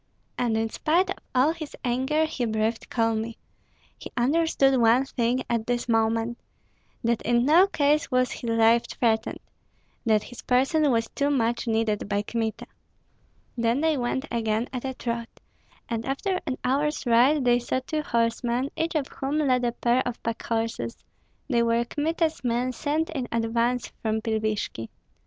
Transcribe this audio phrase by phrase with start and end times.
[0.35, 3.37] And in spite of all his anger he breathed calmly;
[3.99, 6.39] he understood one thing at this moment,
[7.03, 9.37] that in no case was his life threatened,
[10.07, 12.65] that his person was too much needed by Kmita.
[13.55, 15.29] Then they went again at a trot,
[15.87, 20.01] and after an hour's ride they saw two horsemen, each of whom led a pair
[20.07, 20.97] of packhorses.
[21.47, 24.89] They were Kmita's men sent in advance from Pilvishki.